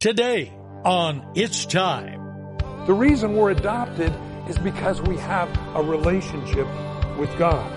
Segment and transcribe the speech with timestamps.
[0.00, 0.52] Today
[0.84, 2.56] on It's Time.
[2.86, 4.14] The reason we're adopted
[4.48, 6.68] is because we have a relationship
[7.18, 7.68] with God.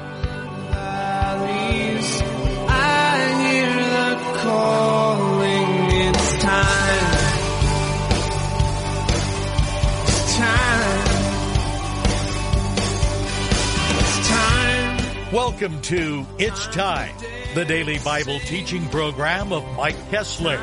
[2.70, 5.66] I hear the calling.
[6.10, 7.18] It's time.
[10.06, 11.08] It's time.
[13.98, 15.34] It's time.
[15.34, 17.16] Welcome to It's Time,
[17.56, 20.60] the daily Bible teaching program of Mike Kestler,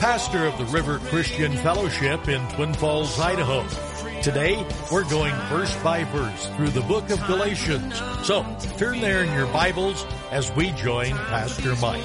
[0.00, 3.66] pastor of the River Christian Fellowship in Twin Falls, Idaho.
[4.22, 7.98] Today, we're going verse by verse through the book of Galatians.
[8.22, 8.42] So,
[8.78, 12.02] turn there in your Bibles as we join Pastor Mike.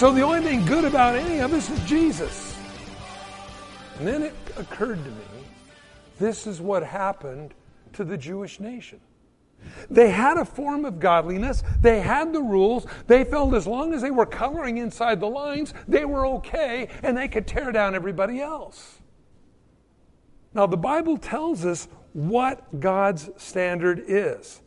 [0.00, 2.56] So the only thing good about any of us is Jesus.
[3.98, 5.44] And then it occurred to me
[6.18, 7.52] this is what happened
[7.92, 8.98] to the Jewish nation.
[9.90, 14.00] They had a form of godliness, they had the rules, they felt as long as
[14.00, 18.40] they were coloring inside the lines, they were okay, and they could tear down everybody
[18.40, 19.00] else.
[20.54, 24.62] Now, the Bible tells us what God's standard is.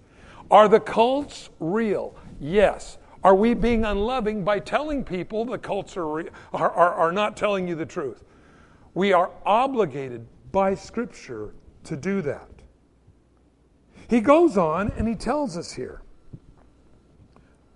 [0.51, 2.15] Are the cults real?
[2.39, 2.99] Yes.
[3.23, 7.67] Are we being unloving by telling people the cults are, are, are, are not telling
[7.67, 8.23] you the truth?
[8.93, 11.53] We are obligated by Scripture
[11.85, 12.49] to do that.
[14.09, 16.01] He goes on and he tells us here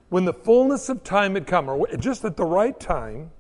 [0.10, 3.32] when the fullness of time had come, or just at the right time,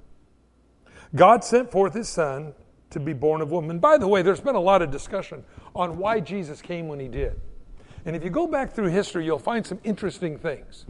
[1.15, 2.53] God sent forth his son
[2.89, 3.79] to be born of woman.
[3.79, 5.43] By the way, there's been a lot of discussion
[5.75, 7.39] on why Jesus came when he did.
[8.05, 10.85] And if you go back through history, you'll find some interesting things.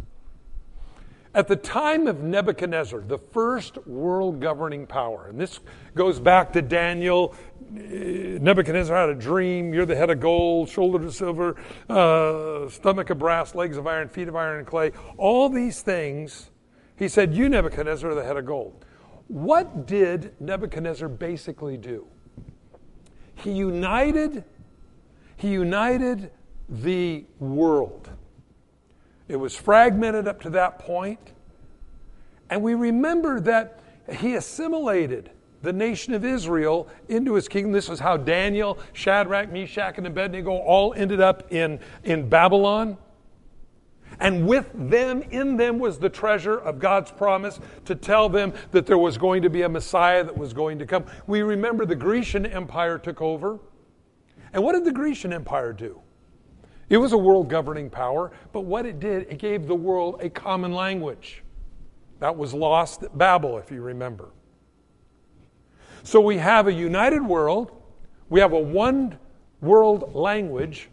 [1.38, 5.60] At the time of Nebuchadnezzar, the first world governing power, and this
[5.94, 7.36] goes back to Daniel.
[7.78, 9.72] eh, Nebuchadnezzar had a dream.
[9.72, 11.56] You're the head of gold, shoulder of silver,
[11.90, 14.94] uh, stomach of brass, legs of iron, feet of iron and clay.
[15.18, 16.50] All these things,
[16.96, 18.84] he said, You, Nebuchadnezzar, are the head of gold.
[19.28, 22.08] What did Nebuchadnezzar basically do?
[23.36, 24.44] He united,
[25.36, 26.32] he united
[26.68, 28.10] the world.
[29.28, 31.34] It was fragmented up to that point.
[32.50, 33.80] And we remember that
[34.12, 37.72] he assimilated the nation of Israel into his kingdom.
[37.72, 42.98] This is how Daniel, Shadrach, Meshach, and Abednego all ended up in, in Babylon.
[44.20, 48.86] And with them, in them, was the treasure of God's promise to tell them that
[48.86, 51.06] there was going to be a Messiah that was going to come.
[51.28, 53.60] We remember the Grecian Empire took over.
[54.54, 56.02] And what did the Grecian Empire do?
[56.90, 60.30] It was a world governing power, but what it did, it gave the world a
[60.30, 61.44] common language.
[62.20, 64.30] That was lost at Babel, if you remember.
[66.04, 67.72] So we have a united world,
[68.30, 69.18] we have a one
[69.62, 70.90] world language.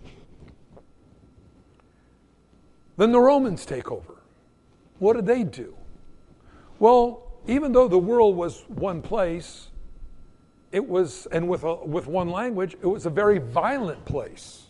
[2.97, 4.17] Then the Romans take over.
[4.99, 5.77] What did they do?
[6.79, 9.69] Well, even though the world was one place,
[10.73, 14.64] it was, and with, a, with one language, it was a very violent place.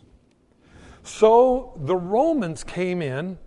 [1.05, 3.39] So the Romans came in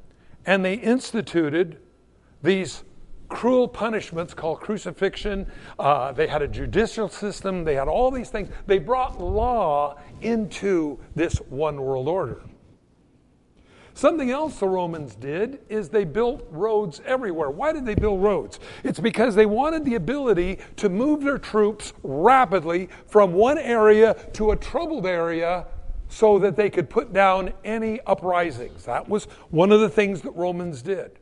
[0.45, 1.79] and they instituted
[2.43, 2.83] these
[3.29, 5.47] cruel punishments called crucifixion.
[5.77, 7.63] Uh, they had a judicial system.
[7.63, 8.49] They had all these things.
[8.67, 12.41] They brought law into this one world order.
[13.95, 17.49] Something else the Romans did is they built roads everywhere.
[17.49, 18.59] Why did they build roads?
[18.83, 24.51] It's because they wanted the ability to move their troops rapidly from one area to
[24.51, 25.65] a troubled area
[26.09, 28.85] so that they could put down any uprisings.
[28.85, 31.19] That was one of the things that Romans did.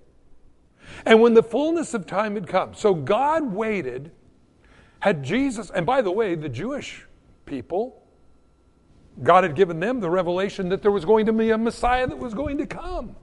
[1.05, 4.11] And when the fullness of time had come, so God waited,
[4.99, 7.05] had Jesus, and by the way, the Jewish
[7.45, 8.03] people,
[9.23, 12.17] God had given them the revelation that there was going to be a Messiah that
[12.17, 13.15] was going to come.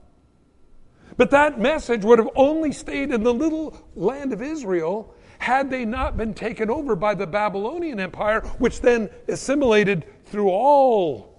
[1.17, 5.85] But that message would have only stayed in the little land of Israel had they
[5.85, 11.32] not been taken over by the Babylonian Empire, which then assimilated through all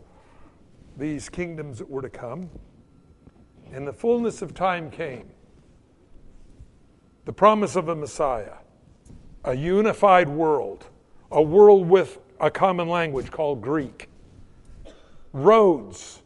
[0.97, 2.49] these kingdoms that were to come.
[3.71, 5.29] And the fullness of time came.
[7.25, 8.55] The promise of a Messiah,
[9.43, 10.85] a unified world,
[11.31, 14.09] a world with a common language called Greek,
[15.31, 16.21] roads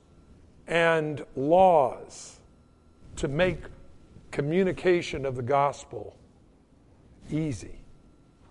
[0.68, 2.40] and laws
[3.16, 3.60] to make
[4.32, 6.16] communication of the gospel
[7.32, 7.80] easy.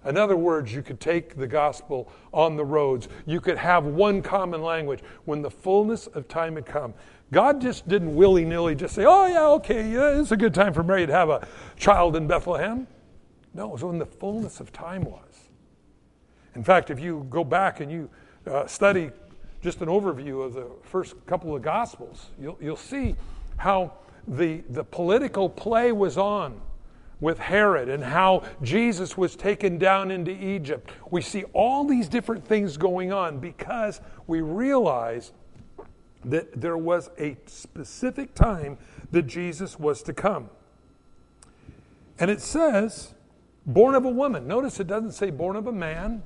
[0.06, 3.08] In other words, you could take the gospel on the roads.
[3.26, 5.00] You could have one common language.
[5.24, 6.94] When the fullness of time had come,
[7.32, 10.72] God just didn't willy nilly just say, oh, yeah, okay, yeah, it's a good time
[10.72, 12.86] for Mary to have a child in Bethlehem.
[13.52, 15.48] No, it was when the fullness of time was.
[16.54, 18.08] In fact, if you go back and you
[18.46, 19.10] uh, study
[19.60, 23.16] just an overview of the first couple of Gospels, you'll, you'll see
[23.56, 23.92] how
[24.28, 26.60] the, the political play was on
[27.20, 30.90] with Herod and how Jesus was taken down into Egypt.
[31.10, 35.32] We see all these different things going on because we realize
[36.24, 38.76] that there was a specific time
[39.12, 40.50] that Jesus was to come.
[42.18, 43.14] And it says,
[43.64, 44.46] born of a woman.
[44.46, 46.22] Notice it doesn't say born of a man,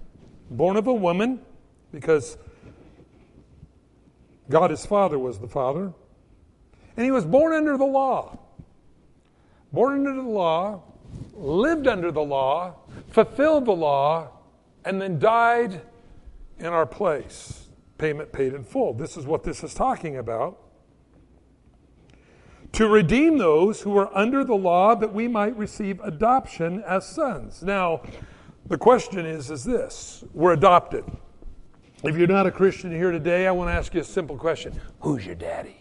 [0.50, 1.40] born of a woman,
[1.92, 2.36] because
[4.48, 5.92] God his Father was the Father.
[6.96, 8.38] And he was born under the law.
[9.72, 10.82] Born under the law,
[11.34, 12.76] lived under the law,
[13.10, 14.30] fulfilled the law,
[14.84, 15.82] and then died
[16.58, 17.68] in our place.
[17.98, 18.94] Payment paid in full.
[18.94, 20.58] This is what this is talking about.
[22.72, 27.62] To redeem those who are under the law that we might receive adoption as sons.
[27.62, 28.02] Now,
[28.66, 31.04] the question is is this we're adopted.
[32.02, 34.80] If you're not a Christian here today, I want to ask you a simple question
[35.00, 35.79] Who's your daddy?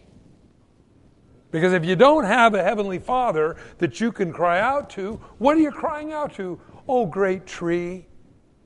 [1.51, 5.57] Because if you don't have a heavenly father that you can cry out to, what
[5.57, 6.59] are you crying out to?
[6.87, 8.07] Oh, great tree,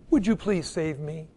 [0.10, 1.28] would you please save me?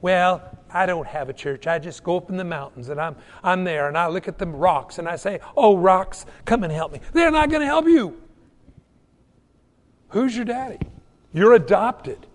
[0.00, 1.66] Well, I don't have a church.
[1.66, 4.38] I just go up in the mountains and I'm, I'm there and I look at
[4.38, 7.00] the rocks and I say, Oh, rocks, come and help me.
[7.12, 8.20] They're not going to help you.
[10.08, 10.78] Who's your daddy?
[11.32, 12.26] You're adopted.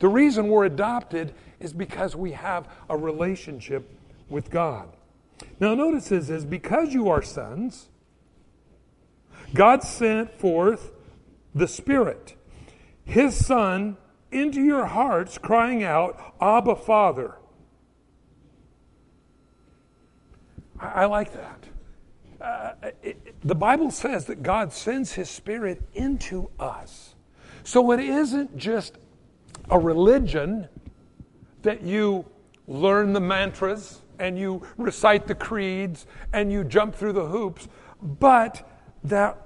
[0.00, 3.90] The reason we're adopted is because we have a relationship
[4.28, 4.88] with God.
[5.60, 7.88] Now, notice this says, because you are sons,
[9.54, 10.90] God sent forth
[11.54, 12.34] the Spirit,
[13.04, 13.96] His Son,
[14.32, 17.36] into your hearts, crying out, Abba, Father.
[20.80, 21.64] I, I like that.
[22.40, 27.14] Uh, it, the Bible says that God sends His Spirit into us.
[27.62, 28.98] So it isn't just
[29.70, 30.68] a religion
[31.62, 32.26] that you
[32.66, 37.68] learn the mantras and you recite the creeds and you jump through the hoops,
[38.02, 38.68] but
[39.04, 39.38] that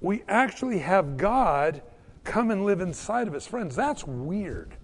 [0.00, 1.82] we actually have God
[2.24, 3.46] come and live inside of us.
[3.46, 4.74] Friends, that's weird,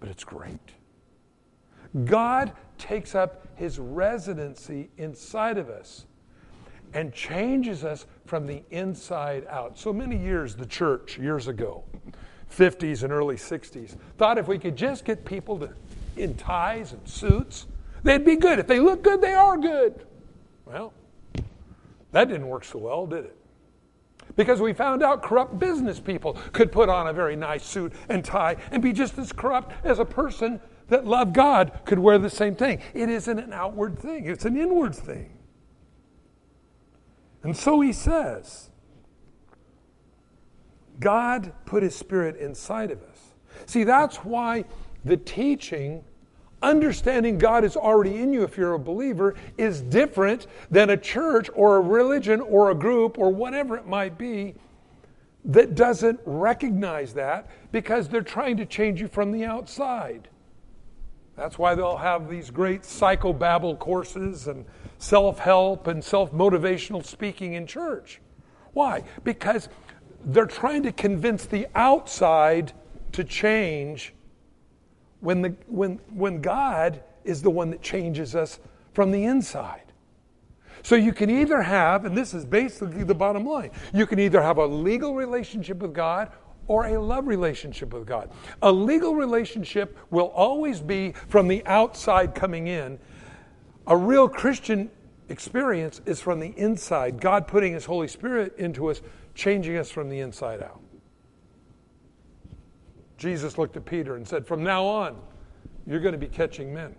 [0.00, 0.58] but it's great.
[2.04, 6.06] God takes up his residency inside of us
[6.94, 9.78] and changes us from the inside out.
[9.78, 11.84] So many years, the church, years ago,
[12.50, 15.70] 50s and early 60s, thought if we could just get people to,
[16.16, 17.66] in ties and suits,
[18.02, 18.58] they'd be good.
[18.58, 20.06] If they look good, they are good.
[20.64, 20.92] Well,
[22.12, 23.36] that didn't work so well, did it?
[24.36, 28.24] Because we found out corrupt business people could put on a very nice suit and
[28.24, 32.30] tie and be just as corrupt as a person that loved God could wear the
[32.30, 32.80] same thing.
[32.94, 35.38] It isn't an outward thing, it's an inward thing.
[37.42, 38.70] And so he says,
[41.00, 43.18] God put his spirit inside of us.
[43.66, 44.64] See, that's why
[45.04, 46.04] the teaching,
[46.62, 51.50] understanding God is already in you if you're a believer, is different than a church
[51.54, 54.54] or a religion or a group or whatever it might be
[55.44, 60.28] that doesn't recognize that because they're trying to change you from the outside.
[61.36, 64.64] That's why they'll have these great psychobabble courses and
[64.98, 68.20] self help and self motivational speaking in church.
[68.72, 69.04] Why?
[69.22, 69.68] Because
[70.24, 72.72] they're trying to convince the outside
[73.12, 74.14] to change
[75.20, 78.58] when, the, when, when God is the one that changes us
[78.92, 79.82] from the inside.
[80.82, 84.40] So you can either have, and this is basically the bottom line, you can either
[84.40, 86.30] have a legal relationship with God
[86.68, 88.30] or a love relationship with God.
[88.62, 92.98] A legal relationship will always be from the outside coming in.
[93.86, 94.90] A real Christian
[95.28, 99.00] experience is from the inside, God putting His Holy Spirit into us
[99.34, 100.80] changing us from the inside out.
[103.18, 105.20] Jesus looked at Peter and said, From now on,
[105.86, 106.94] you're going to be catching men.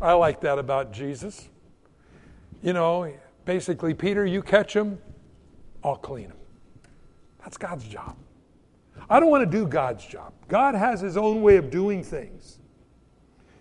[0.00, 1.48] I like that about Jesus.
[2.62, 3.12] You know,
[3.44, 4.98] basically, Peter, you catch them,
[5.82, 6.36] I'll clean them.
[7.40, 8.16] That's God's job.
[9.08, 10.32] I don't want to do God's job.
[10.48, 12.58] God has His own way of doing things.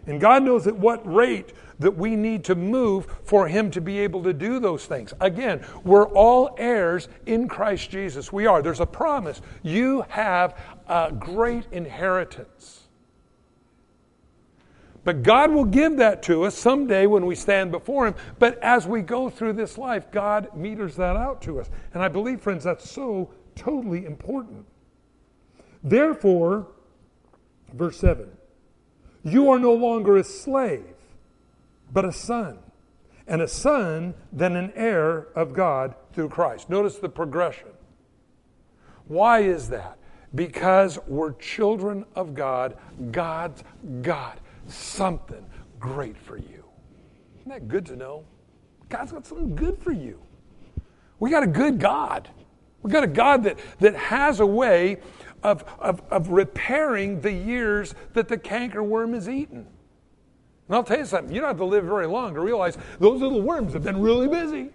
[0.05, 3.99] And God knows at what rate that we need to move for Him to be
[3.99, 5.13] able to do those things.
[5.21, 8.31] Again, we're all heirs in Christ Jesus.
[8.31, 8.61] We are.
[8.61, 9.41] There's a promise.
[9.63, 12.81] You have a great inheritance.
[15.03, 18.15] But God will give that to us someday when we stand before Him.
[18.39, 21.69] But as we go through this life, God meters that out to us.
[21.93, 24.65] And I believe, friends, that's so totally important.
[25.83, 26.67] Therefore,
[27.73, 28.29] verse 7
[29.25, 30.95] you are no longer a slave,
[31.91, 32.59] but a son.
[33.27, 36.69] and a son, then an heir of God through Christ.
[36.69, 37.69] Notice the progression.
[39.07, 39.97] Why is that?
[40.35, 42.77] Because we're children of God.
[43.11, 43.63] God's
[44.01, 45.45] got something
[45.79, 46.63] great for you.
[47.39, 48.23] Isn't that good to know?
[48.89, 50.19] God's got something good for you.
[51.19, 52.29] We got a good God.
[52.81, 54.97] We got a God that, that has a way
[55.41, 59.67] of, of, of repairing the years that the cankerworm has eaten.
[60.67, 63.21] And I'll tell you something, you don't have to live very long to realize those
[63.21, 64.69] little worms have been really busy.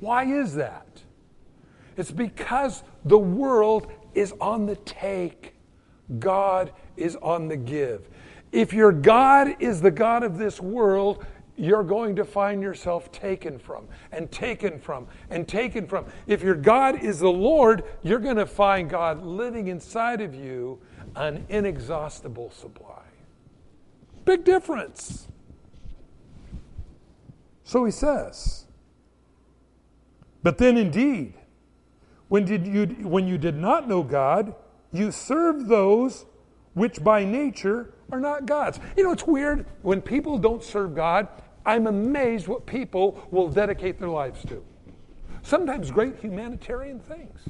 [0.00, 0.86] Why is that?
[1.98, 5.54] It's because the world is on the take,
[6.18, 8.08] God is on the give.
[8.52, 11.26] If your God is the God of this world,
[11.56, 16.06] you're going to find yourself taken from and taken from and taken from.
[16.28, 20.80] If your God is the Lord, you're going to find God living inside of you
[21.16, 23.02] an inexhaustible supply.
[24.24, 25.26] Big difference.
[27.64, 28.66] So he says,
[30.44, 31.34] but then indeed,
[32.28, 34.54] when, did you, when you did not know God,
[34.92, 36.26] you served those
[36.74, 38.78] which by nature are not God's.
[38.96, 41.28] You know, it's weird when people don't serve God,
[41.66, 44.64] I'm amazed what people will dedicate their lives to.
[45.42, 47.40] Sometimes great humanitarian things.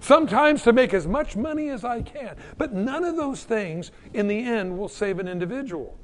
[0.00, 2.36] Sometimes to make as much money as I can.
[2.56, 5.96] But none of those things in the end will save an individual.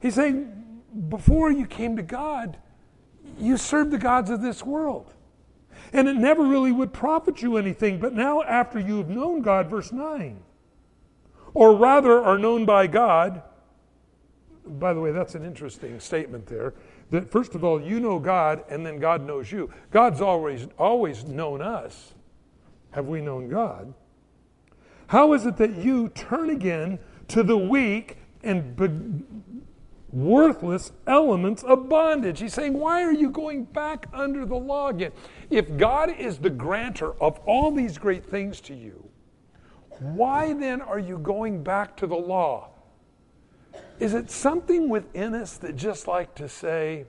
[0.00, 2.56] He's saying, before you came to God,
[3.38, 5.12] you served the gods of this world.
[5.92, 7.98] And it never really would profit you anything.
[7.98, 10.38] But now, after you've known God, verse 9,
[11.54, 13.42] or rather are known by God,
[14.66, 16.74] by the way, that's an interesting statement there.
[17.10, 19.72] That first of all, you know God, and then God knows you.
[19.90, 22.14] God's always always known us.
[22.90, 23.94] Have we known God?
[25.08, 29.24] How is it that you turn again to the weak and be-
[30.16, 32.40] worthless elements of bondage?
[32.40, 35.12] He's saying, why are you going back under the law again?
[35.50, 39.08] If God is the grantor of all these great things to you,
[39.98, 42.70] why then are you going back to the law?
[44.00, 47.04] Is it something within us that just like to say,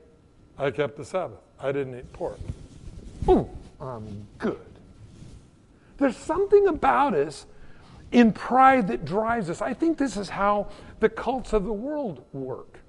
[0.57, 2.39] I kept the Sabbath, I didn't eat pork?
[3.29, 3.49] Ooh,
[3.79, 4.59] I'm good.
[5.97, 7.45] There's something about us
[8.11, 9.61] in pride that drives us.
[9.61, 10.67] I think this is how
[10.99, 12.79] the cults of the world work.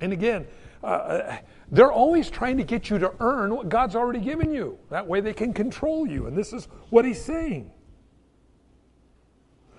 [0.00, 0.46] And again,
[0.82, 1.38] uh, uh
[1.72, 4.78] they're always trying to get you to earn what God's already given you.
[4.90, 6.26] That way they can control you.
[6.26, 7.70] And this is what he's saying.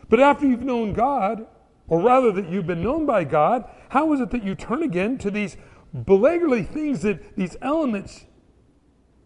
[0.08, 1.48] But after you've known God,
[1.88, 5.18] or rather that you've been known by God, how is it that you turn again
[5.20, 5.58] to these
[5.94, 8.26] beggarly things, that these elements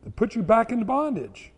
[0.04, 1.52] that put you back into bondage?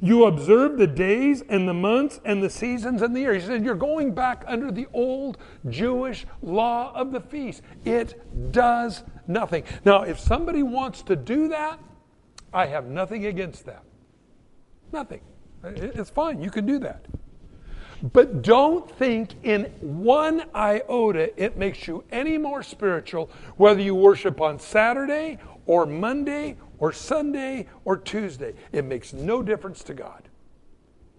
[0.00, 3.42] You observe the days and the months and the seasons and the years.
[3.42, 5.38] He said, You're going back under the old
[5.68, 7.62] Jewish law of the feast.
[7.84, 9.64] It does nothing.
[9.84, 11.78] Now, if somebody wants to do that,
[12.52, 13.82] I have nothing against that.
[14.92, 15.20] Nothing.
[15.64, 16.42] It's fine.
[16.42, 17.06] You can do that.
[18.12, 24.40] But don't think in one iota it makes you any more spiritual whether you worship
[24.40, 28.54] on Saturday or Monday or Sunday or Tuesday.
[28.72, 30.28] It makes no difference to God.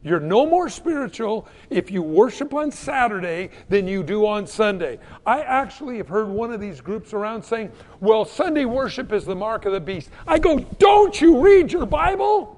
[0.03, 4.99] You're no more spiritual if you worship on Saturday than you do on Sunday.
[5.25, 9.35] I actually have heard one of these groups around saying, well, Sunday worship is the
[9.35, 10.09] mark of the beast.
[10.27, 12.53] I go, don't you read your Bible?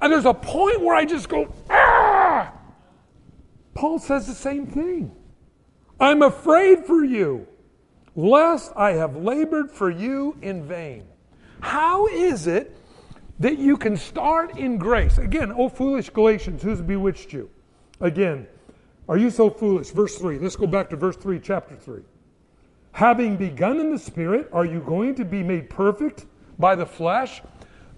[0.00, 2.52] And there's a point where I just go, ah!
[3.74, 5.14] Paul says the same thing.
[5.98, 7.46] I'm afraid for you,
[8.14, 11.04] lest I have labored for you in vain.
[11.64, 12.76] How is it
[13.40, 15.16] that you can start in grace?
[15.16, 17.48] Again, oh foolish Galatians, who's bewitched you?
[18.00, 18.46] Again,
[19.08, 19.90] are you so foolish?
[19.90, 20.38] Verse 3.
[20.40, 22.02] Let's go back to verse 3, chapter 3.
[22.92, 26.26] Having begun in the Spirit, are you going to be made perfect
[26.58, 27.40] by the flesh?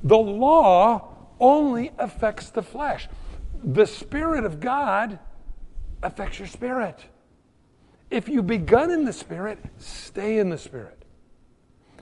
[0.05, 3.09] The law only affects the flesh.
[3.65, 5.19] The Spirit of God
[6.05, 7.05] affects your spirit.
[8.13, 10.96] If you begun in the Spirit, stay in the Spirit.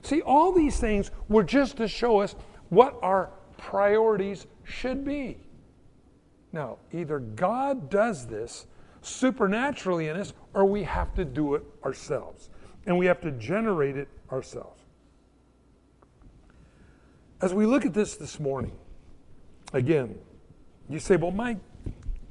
[0.05, 2.35] See, all these things were just to show us
[2.69, 5.39] what our priorities should be.
[6.53, 8.67] Now, either God does this
[9.01, 12.51] supernaturally in us, or we have to do it ourselves.
[12.85, 14.79] And we have to generate it ourselves.
[17.41, 18.73] As we look at this this morning,
[19.73, 20.19] again,
[20.87, 21.57] you say, well, Mike,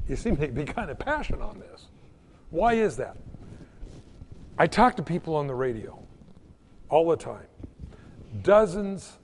[0.08, 1.86] you seem to be kind of passionate on this.
[2.50, 3.16] Why is that?
[4.56, 6.00] I talk to people on the radio
[6.88, 7.46] all the time.
[8.42, 9.18] Dozens,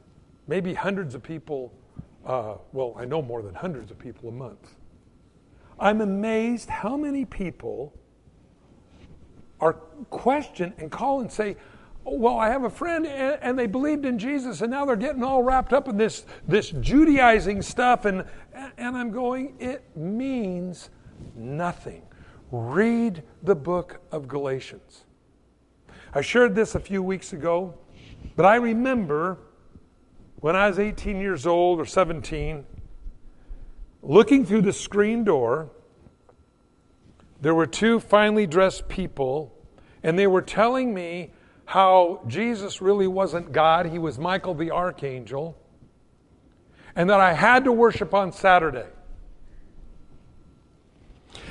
[0.47, 1.73] maybe hundreds of people,
[2.25, 4.75] uh, well, I know more than hundreds of people a month.
[5.79, 7.95] I'm amazed how many people
[9.61, 9.75] are
[10.11, 11.57] question and call and say,
[12.05, 15.23] well, I have a friend and, and, they believed in Jesus and now they're getting
[15.23, 18.05] all wrapped up in this, this Judaizing stuff.
[18.05, 18.25] And,
[18.79, 20.91] and I'm going, it means
[21.35, 22.03] nothing.
[22.51, 25.05] Read the book of Galatians.
[26.15, 27.75] I shared this a few weeks ago,
[28.37, 29.39] but I remember
[30.37, 32.65] when I was 18 years old or 17,
[34.03, 35.71] looking through the screen door,
[37.41, 39.55] there were two finely dressed people,
[40.03, 41.33] and they were telling me
[41.67, 45.57] how Jesus really wasn't God, he was Michael the archangel,
[46.97, 48.89] and that I had to worship on Saturday.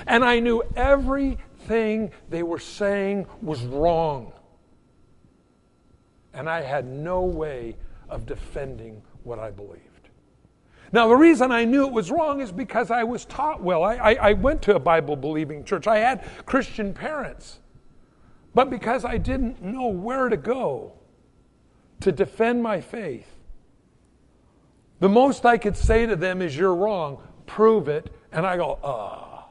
[0.05, 4.33] And I knew everything they were saying was wrong.
[6.39, 7.75] And I had no way
[8.08, 10.08] of defending what I believed.
[10.93, 13.84] Now, the reason I knew it was wrong is because I was taught well.
[13.84, 17.60] I, I, I went to a Bible believing church, I had Christian parents.
[18.53, 20.93] But because I didn't know where to go
[22.00, 23.27] to defend my faith,
[25.01, 28.13] the most I could say to them is, You're wrong, prove it.
[28.31, 29.46] And I go, Ah.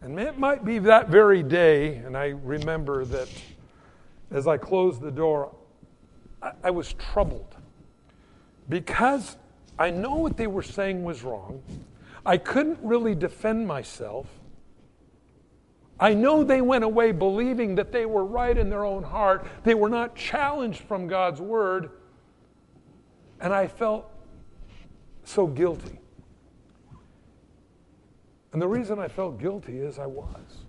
[0.00, 3.28] And it might be that very day, and I remember that
[4.32, 5.54] as I closed the door,
[6.42, 7.54] I, I was troubled
[8.68, 9.36] because
[9.78, 11.62] I know what they were saying was wrong.
[12.24, 14.26] I couldn't really defend myself.
[15.98, 19.46] I know they went away believing that they were right in their own heart.
[19.62, 21.90] They were not challenged from God's word.
[23.40, 24.10] And I felt
[25.24, 25.98] so guilty.
[28.52, 30.64] And the reason I felt guilty is I was.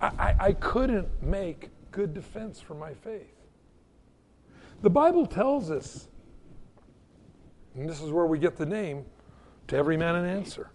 [0.00, 3.34] I, I, I couldn't make good defense for my faith.
[4.82, 6.08] The Bible tells us,
[7.74, 9.06] and this is where we get the name,
[9.68, 10.68] to every man an answer.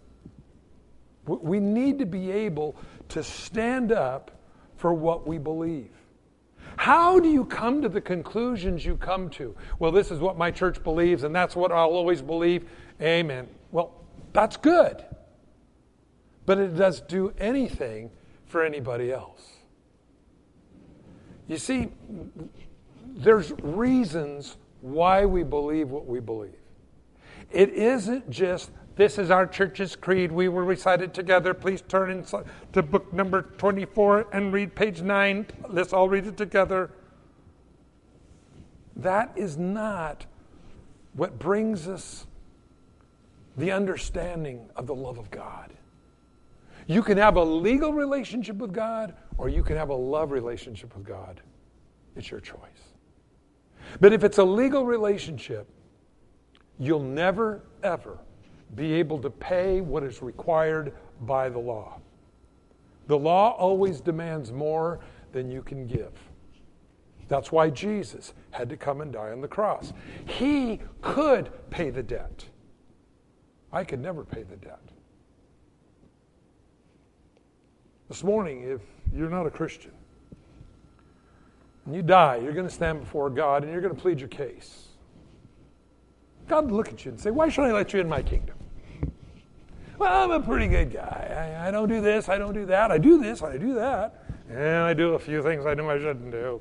[1.28, 2.76] We need to be able
[3.10, 4.32] to stand up
[4.78, 5.92] for what we believe.
[6.76, 9.56] How do you come to the conclusions you come to?
[9.78, 12.68] Well, this is what my church believes, and that's what I'll always believe.
[13.00, 13.48] Amen.
[13.72, 13.94] Well,
[14.34, 15.06] that's good.
[16.48, 18.10] But it doesn't do anything
[18.48, 19.61] for anybody else.
[21.52, 21.90] You see,
[23.06, 26.56] there's reasons why we believe what we believe.
[27.52, 30.32] It isn't just this is our church's creed.
[30.32, 31.54] We will recite it together.
[31.54, 32.24] Please turn
[32.72, 35.46] to book number 24 and read page 9.
[35.68, 36.92] Let's all read it together.
[38.96, 40.26] That is not
[41.12, 42.28] what brings us
[43.58, 45.74] the understanding of the love of God.
[46.88, 50.96] You can have a legal relationship with God, or you can have a love relationship
[50.96, 51.42] with God.
[52.16, 52.60] It's your choice.
[54.00, 55.68] But if it's a legal relationship,
[56.80, 58.18] you'll never, ever
[58.76, 62.00] be able to pay what is required by the law.
[63.08, 65.00] The law always demands more
[65.32, 66.12] than you can give.
[67.28, 69.94] That's why Jesus had to come and die on the cross.
[70.26, 72.46] He could pay the debt.
[73.72, 74.82] I could never pay the debt.
[78.12, 78.82] This morning, if
[79.16, 79.94] you're not a Christian,
[81.86, 84.28] and you die, you're going to stand before God and you're going to plead your
[84.28, 84.90] case.
[86.50, 88.58] God will look at you and say, Why should I let you in my kingdom?
[89.98, 91.56] Well, I'm a pretty good guy.
[91.58, 92.92] I, I don't do this, I don't do that.
[92.92, 94.26] I do this, I do that.
[94.50, 96.60] And I do a few things I know I shouldn't do.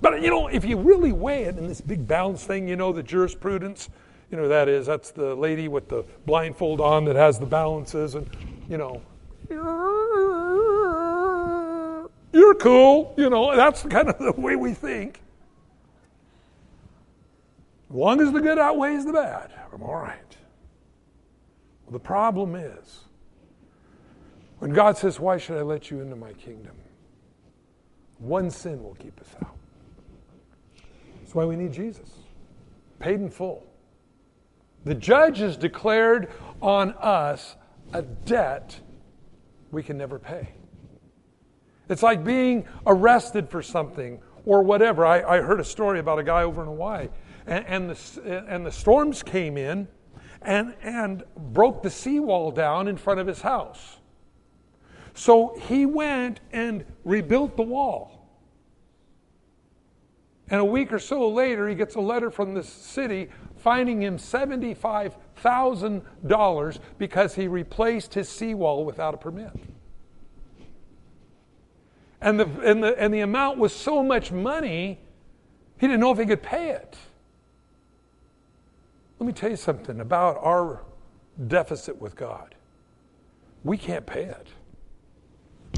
[0.00, 2.92] But, you know, if you really weigh it in this big balance thing, you know,
[2.92, 3.88] the jurisprudence,
[4.32, 8.16] you know, that is, that's the lady with the blindfold on that has the balances,
[8.16, 8.28] and,
[8.68, 9.00] you know,
[12.32, 13.14] you're cool.
[13.16, 15.20] You know, that's kind of the way we think.
[17.90, 20.36] As long as the good outweighs the bad, I'm all right.
[21.84, 23.04] Well, the problem is
[24.58, 26.76] when God says, Why should I let you into my kingdom?
[28.18, 29.56] One sin will keep us out.
[31.20, 32.10] That's why we need Jesus,
[32.98, 33.64] paid in full.
[34.84, 37.56] The judge has declared on us
[37.92, 38.78] a debt
[39.70, 40.48] we can never pay.
[41.88, 45.06] It's like being arrested for something or whatever.
[45.06, 47.08] I, I heard a story about a guy over in Hawaii,
[47.46, 49.88] and, and, the, and the storms came in
[50.42, 53.98] and, and broke the seawall down in front of his house.
[55.14, 58.18] So he went and rebuilt the wall.
[60.50, 64.16] And a week or so later, he gets a letter from the city finding him
[64.16, 69.50] $75,000 because he replaced his seawall without a permit.
[72.20, 74.98] And the, and, the, and the amount was so much money,
[75.78, 76.96] he didn't know if he could pay it.
[79.18, 80.82] Let me tell you something about our
[81.46, 82.54] deficit with God.
[83.64, 84.48] We can't pay it.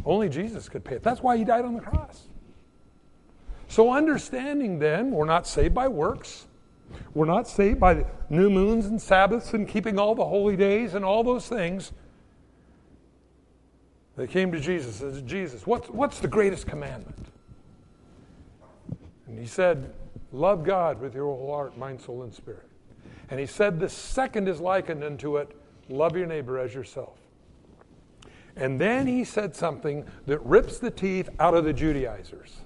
[0.05, 1.03] Only Jesus could pay it.
[1.03, 2.29] That's why he died on the cross.
[3.69, 6.47] So, understanding then, we're not saved by works.
[7.15, 11.05] We're not saved by new moons and Sabbaths and keeping all the holy days and
[11.05, 11.93] all those things.
[14.21, 17.27] They came to Jesus and said, Jesus, what's, what's the greatest commandment?
[19.27, 19.95] And he said,
[20.31, 22.69] Love God with your whole heart, mind, soul, and spirit.
[23.31, 25.57] And he said, The second is likened unto it
[25.89, 27.17] love your neighbor as yourself.
[28.57, 32.59] And then he said something that rips the teeth out of the Judaizers.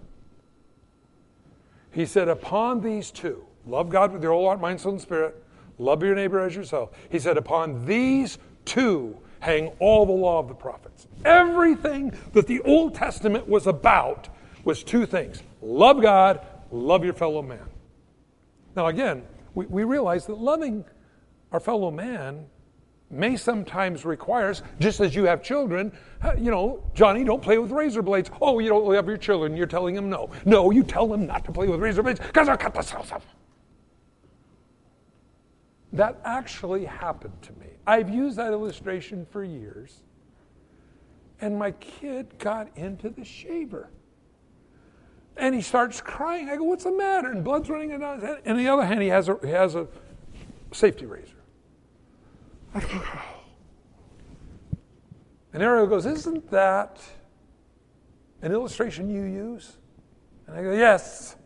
[1.93, 5.40] He said, Upon these two, love God with your whole heart, mind, soul, and spirit,
[5.79, 6.90] love your neighbor as yourself.
[7.11, 11.07] He said, Upon these two hang all the law of the prophets.
[11.24, 14.28] Everything that the Old Testament was about
[14.64, 17.68] was two things love God, love your fellow man.
[18.74, 19.22] Now, again,
[19.54, 20.85] we, we realize that loving
[21.52, 22.46] our fellow man
[23.11, 27.59] may sometimes require us, just as you have children, uh, you know, Johnny, don't play
[27.59, 28.30] with razor blades.
[28.40, 29.57] Oh, you don't love your children.
[29.57, 30.30] You're telling them no.
[30.44, 33.26] No, you tell them not to play with razor blades because they'll cut themselves off.
[35.92, 37.63] That actually happened to me.
[37.87, 40.01] I've used that illustration for years,
[41.40, 43.90] and my kid got into the shaver.
[45.37, 46.49] And he starts crying.
[46.49, 47.31] I go, What's the matter?
[47.31, 48.42] And blood's running down his head.
[48.44, 49.88] And on the other hand, he has a, he has a
[50.73, 51.35] safety razor.
[52.75, 53.23] I go, oh.
[55.53, 57.01] And Ariel goes, Isn't that
[58.42, 59.77] an illustration you use?
[60.47, 61.37] And I go, Yes.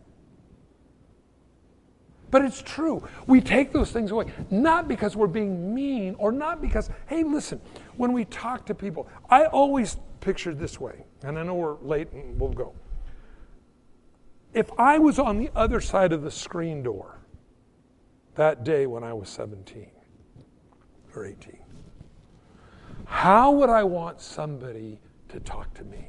[2.30, 3.06] But it's true.
[3.26, 7.60] We take those things away, not because we're being mean or not because, hey, listen,
[7.96, 12.12] when we talk to people, I always pictured this way, and I know we're late
[12.12, 12.74] and we'll go.
[14.52, 17.18] If I was on the other side of the screen door
[18.34, 19.90] that day when I was 17
[21.14, 21.58] or 18,
[23.06, 26.08] how would I want somebody to talk to me?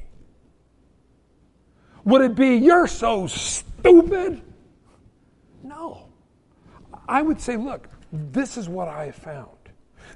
[2.04, 4.42] Would it be, you're so stupid?
[5.64, 6.09] No.
[7.10, 9.50] I would say, look, this is what I have found.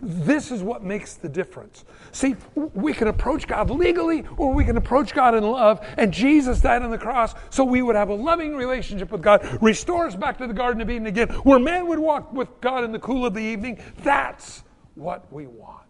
[0.02, 1.86] This is what makes the difference.
[2.12, 6.62] See, we can approach God legally or we can approach God in love, and Jesus
[6.62, 10.16] died on the cross so we would have a loving relationship with God, restore us
[10.16, 13.00] back to the Garden of Eden again, where man would walk with God in the
[13.00, 13.80] cool of the evening.
[14.04, 14.64] That's
[14.96, 15.82] what we want.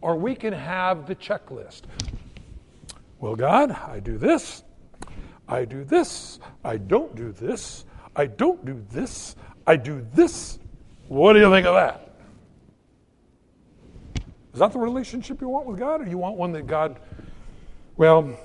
[0.00, 1.82] Or we can have the checklist.
[3.18, 4.62] Well, God, I do this,
[5.48, 10.58] I do this, I don't do this, I don't do this, I do this.
[11.08, 12.14] What do you think of that?
[14.52, 17.00] Is that the relationship you want with God, or you want one that God,
[17.96, 18.38] well,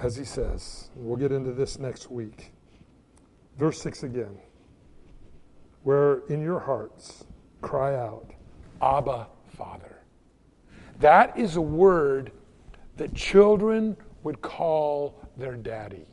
[0.00, 2.52] as he says, we'll get into this next week.
[3.58, 4.36] Verse 6 again.
[5.84, 7.24] Where in your hearts
[7.60, 8.30] cry out,
[8.82, 10.00] Abba, Father.
[10.98, 12.32] That is a word
[12.96, 16.06] that children would call their daddy.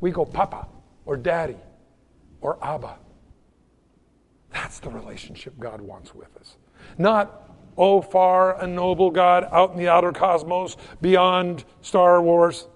[0.00, 0.66] We go Papa
[1.04, 1.56] or Daddy
[2.40, 2.98] or Abba.
[4.52, 6.56] That's the relationship God wants with us.
[6.98, 12.66] Not, oh, far and noble God out in the outer cosmos beyond Star Wars.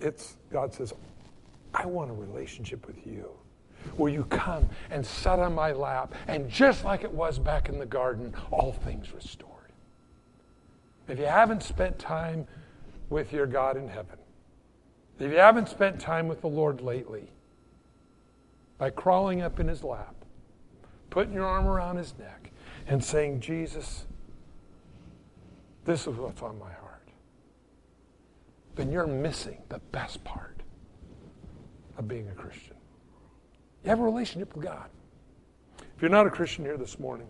[0.00, 0.92] It's, God says,
[1.72, 3.28] I want a relationship with you
[3.96, 7.78] where you come and sit on my lap, and just like it was back in
[7.78, 9.50] the garden, all things restored.
[11.06, 12.46] If you haven't spent time
[13.10, 14.16] with your God in heaven,
[15.18, 17.30] if you haven't spent time with the Lord lately,
[18.78, 20.14] by crawling up in his lap,
[21.10, 22.50] putting your arm around his neck,
[22.86, 24.04] and saying, Jesus,
[25.84, 27.08] this is what's on my heart,
[28.74, 30.60] then you're missing the best part
[31.96, 32.74] of being a Christian.
[33.84, 34.88] You have a relationship with God.
[35.78, 37.28] If you're not a Christian here this morning,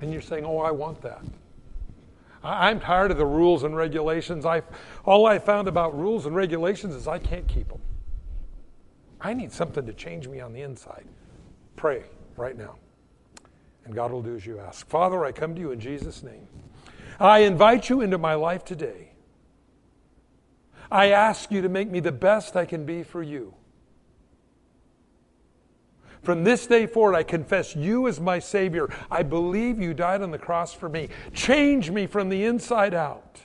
[0.00, 1.22] and you're saying, Oh, I want that.
[2.44, 4.44] I'm tired of the rules and regulations.
[4.44, 4.62] I,
[5.04, 7.80] all I found about rules and regulations is I can't keep them.
[9.20, 11.06] I need something to change me on the inside.
[11.76, 12.04] Pray
[12.36, 12.76] right now
[13.84, 14.86] and God will do as you ask.
[14.88, 16.46] Father, I come to you in Jesus' name.
[17.20, 19.12] I invite you into my life today.
[20.90, 23.54] I ask you to make me the best I can be for you.
[26.24, 28.88] From this day forward, I confess you as my Savior.
[29.10, 31.10] I believe you died on the cross for me.
[31.34, 33.40] Change me from the inside out.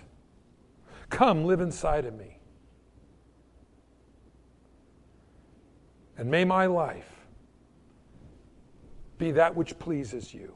[1.10, 2.40] Come, live inside of me.
[6.18, 7.10] And may my life
[9.18, 10.56] be that which pleases you.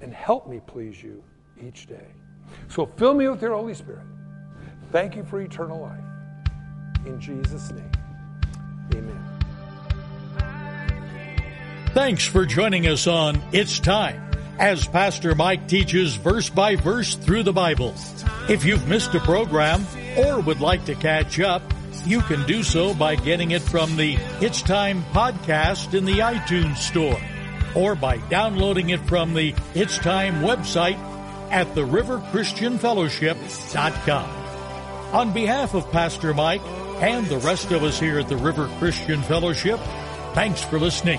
[0.00, 1.24] And help me please you
[1.60, 2.06] each day.
[2.68, 4.06] So fill me with your Holy Spirit.
[4.92, 7.06] Thank you for eternal life.
[7.06, 7.92] In Jesus' name,
[8.94, 9.39] amen.
[11.92, 17.42] Thanks for joining us on It's Time as Pastor Mike teaches verse by verse through
[17.42, 17.96] the Bible.
[18.48, 19.84] If you've missed a program,
[20.16, 21.64] or would like to catch up,
[22.04, 26.76] you can do so by getting it from the It's Time podcast in the iTunes
[26.76, 27.20] Store
[27.74, 30.96] or by downloading it from the It's Time website
[31.50, 34.30] at theriverchristianfellowship.com.
[35.12, 36.62] On behalf of Pastor Mike
[37.02, 39.80] and the rest of us here at the River Christian Fellowship,
[40.34, 41.18] thanks for listening